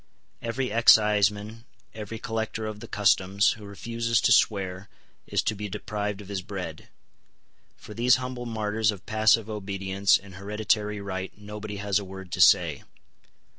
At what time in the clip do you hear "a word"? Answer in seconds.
11.99-12.31